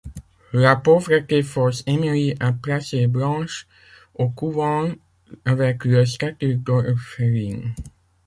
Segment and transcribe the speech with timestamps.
[0.53, 3.67] La pauvreté force Émilie à placer Blanche
[4.15, 4.89] au couvent
[5.45, 7.75] avec le statut d'orpheline.